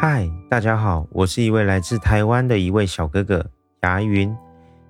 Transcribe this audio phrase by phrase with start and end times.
[0.00, 3.44] 嗨，大家好，我是一位来自台湾的一位小哥哥
[3.82, 4.34] 牙云。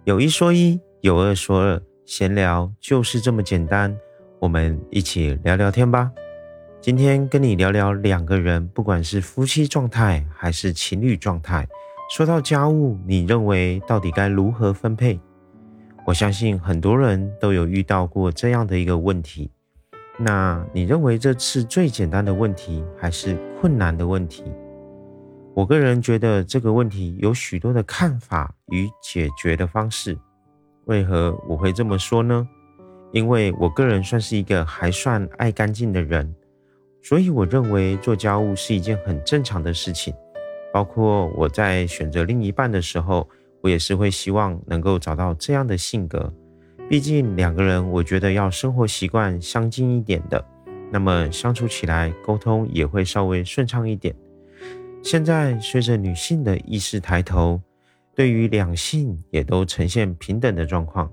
[0.05, 3.97] 有一说一，有二说二，闲聊就是这么简单，
[4.39, 6.11] 我们一起聊聊天吧。
[6.81, 11.67] 今天跟你聊聊两个人，不管是夫妻状态还是情侣状态，
[12.15, 15.19] 说到家务，你认为到底该如何分配？
[16.07, 19.51] 我相信很多人都有遇到过这样的一个问题。
[20.19, 24.45] 那你认为这是最简单的问题，还是困难的问题？
[25.59, 30.17] 我个人觉得这个问题有许多的看法与解决的方式。
[30.85, 32.49] 为何我会这么说呢？
[33.11, 36.33] 因为我个人算是一个还算爱干净的人，
[37.03, 40.15] 所以我认为做家务是一件很正常的事情。
[40.73, 43.29] 包括我在选择另一半的时候，
[43.61, 46.33] 我也是会希望能够找到这样的性格。
[46.89, 50.45] 毕竟两个人，我觉得要生活习惯相近一点的，
[50.93, 54.15] 那么相处起来沟通也会稍微顺畅一点。
[55.03, 57.61] 现在随着女性的意识抬头，
[58.15, 61.11] 对于两性也都呈现平等的状况，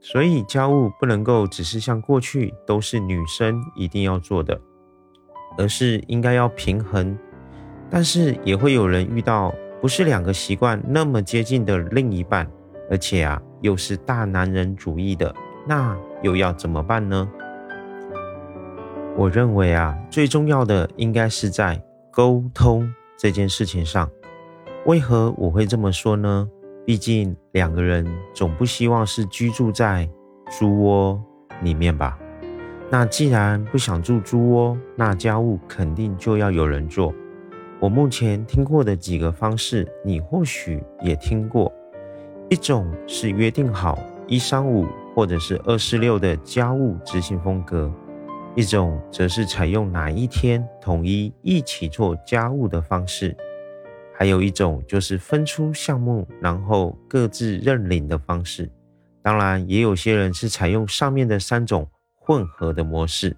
[0.00, 4.60] 所以家务不能够只是像过去都是女生一定要做的，
[5.56, 7.16] 而是应该要平衡。
[7.88, 12.50] 但是也会有人遇到不是两个习惯那么接近的另一半，
[12.90, 15.34] 而且啊又是大男人主义的，
[15.66, 17.30] 那又要怎么办呢？
[19.16, 22.92] 我认为啊最重要的应该是在沟通。
[23.22, 24.10] 这件事情上，
[24.84, 26.50] 为何我会这么说呢？
[26.84, 30.10] 毕竟两个人总不希望是居住在
[30.58, 31.22] 猪窝
[31.62, 32.18] 里面吧？
[32.90, 37.14] 那既然不想住猪窝，那家务肯定就要有人做。
[37.78, 41.72] 我目前听过的几个方式，你或许也听过。
[42.48, 47.88] 一种是约定好一三五或者是二四六的家务执行风格。
[48.54, 53.34] 一种则是采用哪一天统一一起做家务的方式，
[54.14, 58.70] 还有一种就是分出项目，然后各自认领的方式。
[59.22, 63.34] 当然，也有些人是采用上面的三种混合的模式。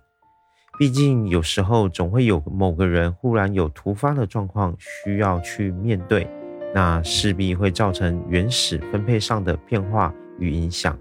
[0.76, 6.28] 毕竟有时候总会有某个人忽然有突发的状况需要去面对，
[6.74, 10.98] 那势必会造成原始分配上的变化与影响。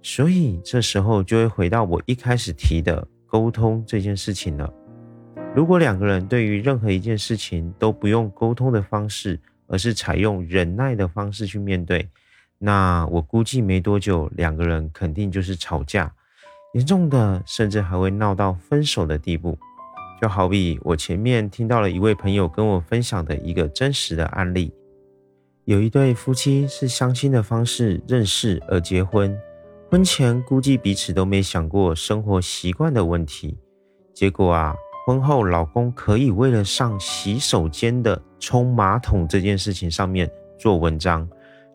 [0.00, 3.08] 所以这时候就会回到我一开始提的。
[3.26, 4.72] 沟通这件事情了。
[5.54, 12.08] 如果两个人对于任何一件事情都不用沟通的方式，而是采用忍耐的方式去面对，
[12.58, 16.12] 那我估计没多久，两个人肯定就是吵架，
[16.74, 19.58] 严重的甚至还会闹到分手的地步。
[20.20, 24.72] 就好比我前面听到了一位朋友跟我分享的一个真实的案例，
[25.64, 29.36] 有一对夫妻是相亲的方式认识而结婚。
[29.88, 33.56] 婚前估计彼此都没想过生活习惯的问题，
[34.12, 34.74] 结果啊，
[35.06, 41.28] 婚后老公可以为了上洗手间的冲马桶这件事情上面做文章，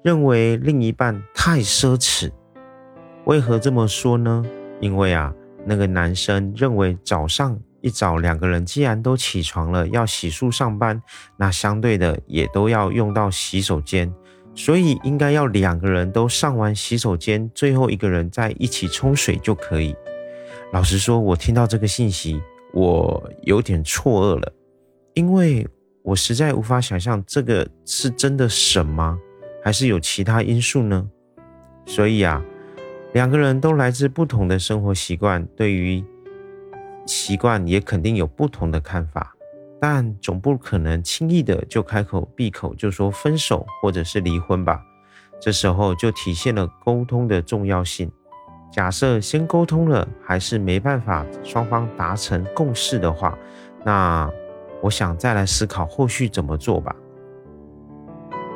[0.04, 2.30] 认为另一半太奢侈。
[3.24, 4.46] 为何这么说呢？
[4.82, 5.34] 因为啊，
[5.66, 11.02] 那个男生认为早上一早两个人既然都起床了要洗漱上班，
[11.38, 14.14] 那相对的也都要用到洗手间。
[14.54, 19.96] 所以应该要两个人都上完洗手间，最后一个人再一起冲水就可以。
[20.74, 22.42] 老实说，我听到这个信息，
[22.74, 24.54] 我有点错愕了，
[25.14, 25.68] 因为
[26.04, 29.18] 我实在无法想象这个是真的神吗？
[29.64, 31.10] 还是有其他因素呢？
[31.86, 32.44] 所以啊，
[33.14, 36.04] 两个人都来自不同的生活习惯，对于
[37.06, 39.36] 习惯也肯定有不同的看法。
[39.82, 44.80] 但总不可能轻易的就开口闭口就说分手或者是离婚吧？
[45.40, 48.12] 这时候就体现了沟通的重要性。
[48.72, 53.36] 假设先沟通了，还是没办法双方达成共识的话，
[53.84, 54.32] 那
[54.84, 56.96] 我想再来思考后续怎么做吧。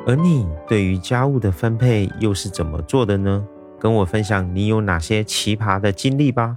[0.05, 3.43] 而你对于家务的分配又是怎么做的呢？
[3.79, 6.55] 跟我分享你有哪些奇葩的经历吧。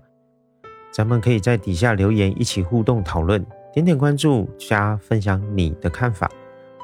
[0.92, 3.44] 咱们可以在底下留言一起互动讨论。
[3.72, 6.30] 点点关注，加分享你的看法。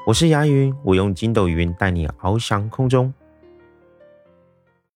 [0.05, 3.11] 我是牙云，我用筋斗云带你翱翔空中。